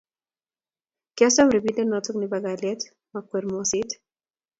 Kiasom 1.15 1.47
ripindet 1.53 1.87
noto 1.89 2.09
nebo 2.15 2.37
kalyet 2.45 2.81
makwer 3.13 3.43
moseet 3.51 3.91